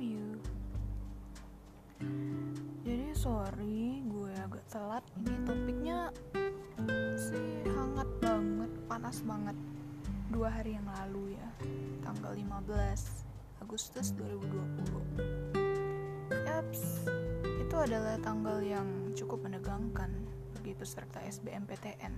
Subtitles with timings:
[0.00, 0.40] you.
[2.86, 5.04] Jadi sorry gue agak telat.
[5.20, 6.12] Ini topiknya
[7.16, 9.56] sih hangat banget, panas banget.
[10.32, 11.48] Dua hari yang lalu ya,
[12.04, 16.36] tanggal 15 Agustus 2020.
[16.46, 17.08] Yaps,
[17.44, 20.10] itu adalah tanggal yang cukup menegangkan
[20.56, 22.12] bagi peserta SBMPTN.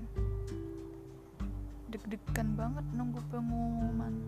[1.89, 4.21] Deg-degan banget nunggu pengumuman.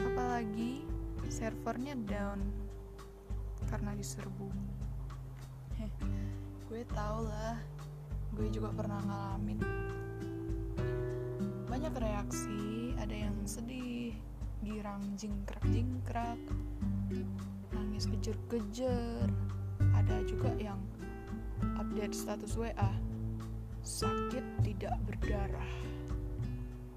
[0.00, 0.89] Apalagi
[1.30, 2.42] servernya down
[3.70, 4.50] karena diserbu.
[5.78, 5.92] Heh,
[6.66, 7.54] gue tau lah,
[8.34, 9.62] gue juga pernah ngalamin.
[11.70, 14.10] Banyak reaksi, ada yang sedih,
[14.66, 16.40] girang jingkrak jingkrak,
[17.70, 19.30] nangis kejer-kejer,
[19.94, 20.82] ada juga yang
[21.78, 22.90] update status WA,
[23.86, 25.72] sakit tidak berdarah.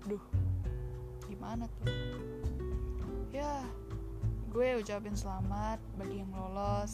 [0.09, 0.25] Duh,
[1.29, 1.93] gimana tuh?
[3.29, 3.61] Ya,
[4.53, 6.93] gue ucapin selamat bagi yang lolos.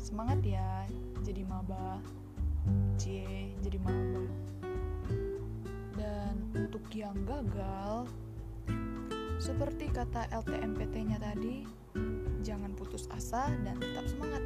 [0.00, 0.88] Semangat ya,
[1.20, 2.00] jadi maba.
[2.96, 4.24] Cie, jadi maba.
[5.92, 8.08] Dan untuk yang gagal,
[9.36, 11.68] seperti kata LTMPT-nya tadi,
[12.40, 14.40] jangan putus asa dan tetap semangat.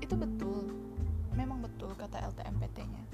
[0.00, 0.72] Itu betul,
[1.36, 3.04] memang betul kata LTMPT-nya.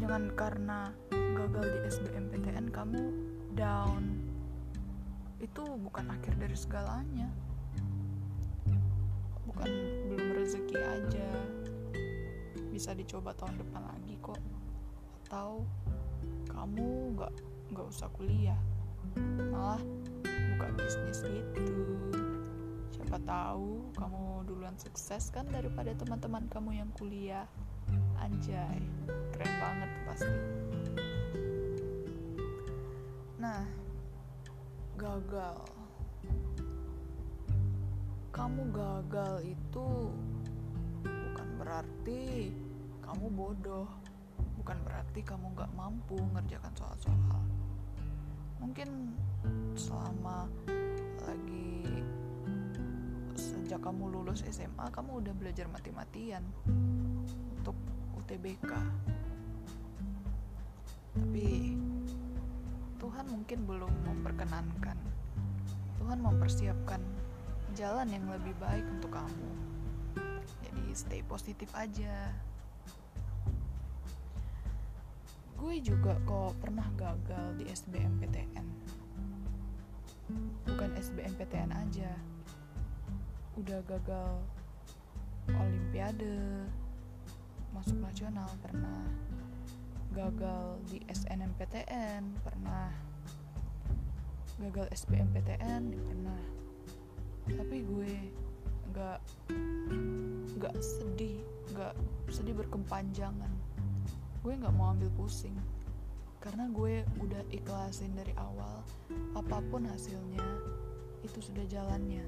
[0.00, 3.12] Jangan karena gagal di SBMPTN kamu
[3.52, 4.25] down
[5.40, 7.28] itu bukan akhir dari segalanya.
[9.44, 9.68] Bukan
[10.12, 11.28] belum rezeki aja.
[12.72, 14.40] Bisa dicoba tahun depan lagi kok.
[15.26, 15.64] Atau
[16.48, 17.32] kamu nggak
[17.72, 18.58] nggak usah kuliah.
[19.52, 19.80] Malah
[20.24, 21.76] buka bisnis gitu.
[22.96, 27.44] Siapa tahu kamu duluan sukses kan daripada teman-teman kamu yang kuliah.
[28.16, 28.80] Anjay
[29.36, 30.32] keren banget pasti
[35.16, 35.64] gagal.
[38.36, 40.12] Kamu gagal itu
[41.00, 42.52] bukan berarti
[43.00, 43.88] kamu bodoh,
[44.60, 47.40] bukan berarti kamu gak mampu ngerjakan soal-soal.
[48.60, 49.16] Mungkin
[49.72, 50.52] selama
[51.24, 51.80] lagi
[53.40, 56.44] sejak kamu lulus SMA kamu udah belajar mati-matian
[57.56, 57.76] untuk
[58.20, 58.72] UTBK.
[61.16, 61.55] Tapi
[63.46, 64.98] mungkin belum memperkenankan.
[66.02, 66.98] Tuhan mempersiapkan
[67.78, 69.50] jalan yang lebih baik untuk kamu.
[70.66, 72.34] Jadi stay positif aja.
[75.54, 78.66] Gue juga kok pernah gagal di SBMPTN.
[80.66, 82.18] Bukan SBMPTN aja.
[83.54, 84.42] Udah gagal
[85.54, 86.66] olimpiade,
[87.70, 89.06] masuk nasional pernah
[90.18, 93.05] gagal di SNMPTN pernah
[94.56, 96.40] gagal SBMPTN pernah.
[97.46, 98.12] Tapi gue
[98.92, 99.18] nggak
[100.56, 101.44] nggak sedih
[101.76, 101.92] nggak
[102.32, 103.52] sedih berkepanjangan.
[104.40, 105.56] Gue nggak mau ambil pusing.
[106.40, 108.80] Karena gue udah ikhlasin dari awal
[109.34, 110.40] apa pun hasilnya
[111.20, 112.24] itu sudah jalannya.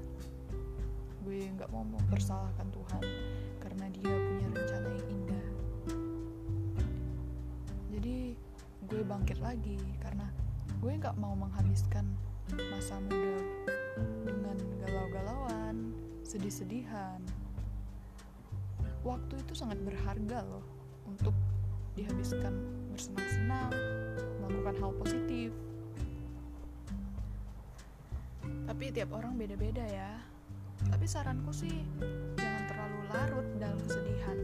[1.25, 3.03] Gue nggak mau mempersalahkan Tuhan
[3.57, 5.45] karena dia punya rencana yang indah.
[7.89, 8.17] Jadi
[8.85, 10.29] gue bangkit lagi karena
[10.79, 12.07] gue nggak mau menghabiskan
[12.71, 13.35] masa muda
[14.23, 15.91] dengan galau-galauan
[16.23, 17.19] sedih-sedihan.
[19.03, 20.63] Waktu itu sangat berharga loh
[21.03, 21.35] untuk
[21.99, 22.55] dihabiskan
[22.95, 23.75] bersenang-senang
[24.39, 25.51] melakukan hal positif.
[28.63, 30.15] Tapi tiap orang beda-beda ya.
[30.87, 31.83] Tapi saranku sih
[32.39, 34.39] jangan terlalu larut dalam kesedihan.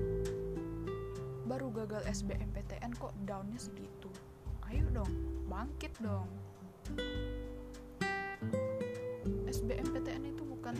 [1.48, 4.12] Baru gagal SBMPTN kok downnya segitu
[4.76, 5.26] ayo dong
[5.56, 6.28] bangkit dong.
[9.48, 10.76] SBMPTN itu bukan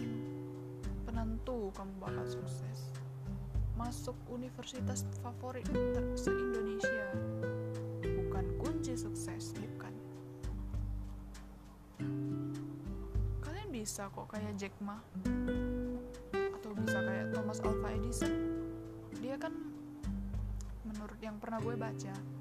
[1.08, 2.92] penentu kamu bakal sukses.
[3.80, 5.64] Masuk universitas favorit
[6.20, 7.08] se-Indonesia.
[8.04, 9.94] Bukan kunci sukses bukan.
[13.40, 15.00] Kalian bisa kok kayak Jack Ma.
[16.36, 18.34] Atau bisa kayak Thomas Alva Edison.
[19.24, 19.56] Dia kan
[20.84, 22.35] menurut yang pernah gue baca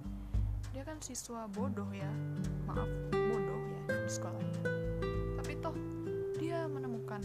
[0.75, 2.11] dia kan siswa bodoh ya.
[2.67, 4.63] Maaf bodoh ya di sekolahnya
[5.39, 5.77] tapi toh
[6.35, 7.23] dia menemukan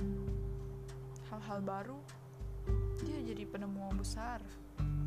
[1.34, 1.98] hal-hal baru.
[3.02, 4.38] Dia jadi penemu besar.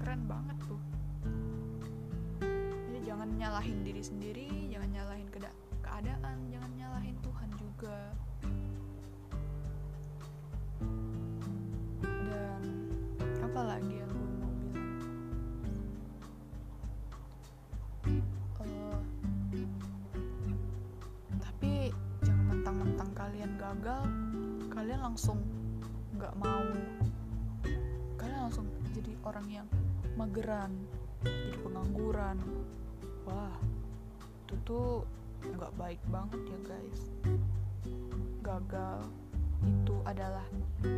[0.03, 0.83] Keren banget tuh.
[2.43, 5.29] Jadi jangan nyalahin diri sendiri jangan nyalahin
[5.85, 7.99] keadaan jangan nyalahin Tuhan juga.
[12.03, 12.63] Dan
[13.39, 14.02] apa lagi
[23.63, 24.03] gagal
[24.75, 25.39] kalian langsung
[26.19, 26.67] nggak mau.
[28.19, 29.67] Kalian langsung jadi orang yang
[30.19, 30.75] mageran
[31.23, 32.43] jadi pengangguran.
[33.23, 33.55] Wah
[34.43, 35.07] itu tuh
[35.47, 37.03] nggak baik banget ya guys.
[38.43, 39.07] Gagal
[39.63, 40.47] itu adalah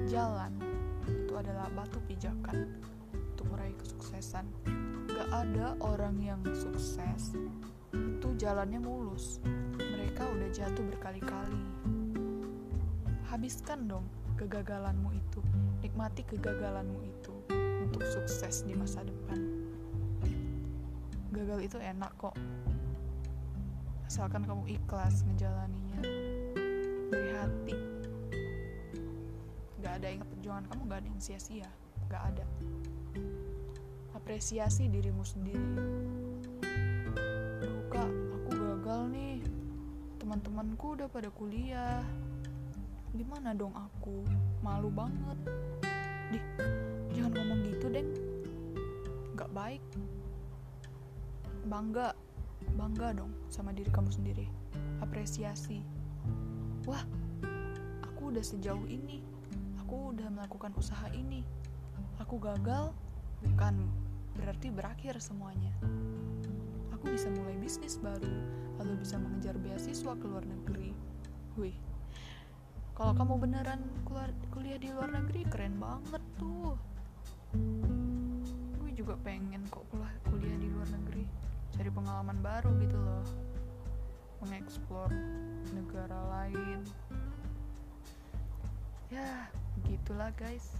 [0.09, 0.57] jalan
[1.05, 2.81] itu adalah batu pijakan
[3.13, 4.49] untuk meraih kesuksesan.
[5.13, 7.37] Gak ada orang yang sukses
[7.93, 9.37] itu jalannya mulus.
[9.77, 11.74] Mereka udah jatuh berkali-kali
[13.35, 14.07] habiskan dong
[14.39, 15.43] kegagalanmu itu.
[15.83, 17.35] Nikmati kegagalanmu itu
[17.83, 19.43] untuk sukses di masa depan.
[21.35, 22.39] Gagal itu enak kok.
[24.07, 25.99] Asalkan kamu ikhlas ngejalaninya.
[27.11, 27.77] Dari hati.
[29.83, 31.71] Gak ada yang perjuangan kamu gak ada yang sia-sia.
[32.07, 32.47] Gak ada.
[34.15, 35.75] Apresiasi dirimu sendiri.
[37.59, 39.43] Duh kak aku gagal nih.
[40.23, 41.99] Teman-temanku udah pada kuliah
[43.15, 44.27] gimana dong aku?
[44.59, 45.39] Malu banget.
[46.35, 46.45] Dih
[47.15, 48.11] jangan ngomong gitu deng.
[49.39, 49.83] Gak baik.
[51.71, 52.13] Bangga
[52.75, 54.47] bangga dong sama diri kamu sendiri.
[54.99, 55.79] Apresiasi.
[56.91, 57.07] Wah
[58.03, 59.23] aku udah sejauh ini
[59.79, 61.47] aku udah melakukan usaha ini.
[62.19, 62.91] Aku gagal
[63.47, 63.87] bukan
[64.35, 65.71] berarti berakhir semuanya.
[66.99, 68.35] Aku bisa mulai bisnis baru
[68.83, 70.91] atau bisa mengejar beasiswa ke luar negeri.
[71.55, 71.94] Wih
[72.95, 76.79] kalau kamu beneran keluar kuliah di luar negeri keren banget tuh.
[78.79, 79.83] Gue juga pengen kok
[80.31, 81.27] kuliah di luar negeri.
[81.75, 83.27] Cari pengalaman baru gitu loh.
[84.47, 85.11] Mengeksplor
[85.75, 86.87] negara lain.
[89.11, 89.51] Ya
[89.83, 90.79] gitulah guys.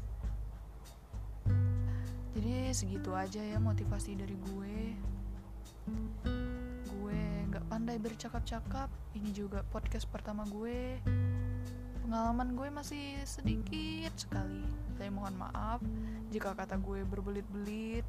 [2.39, 4.77] Jadi segitu aja ya motivasi dari gue.
[6.95, 7.21] Gue
[7.51, 8.87] nggak pandai bercakap-cakap.
[9.19, 11.03] Ini juga podcast pertama gue
[12.05, 14.61] pengalaman gue masih sedikit sekali.
[15.01, 15.81] Saya mohon maaf
[16.29, 18.05] jika kata gue berbelit-belit.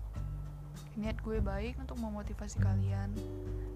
[0.99, 3.15] Niat gue baik untuk memotivasi kalian.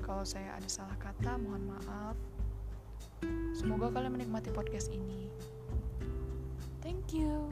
[0.03, 2.15] Kalau saya ada salah kata mohon maaf.
[3.55, 5.31] Semoga kalian menikmati podcast ini.
[6.83, 7.51] Thank you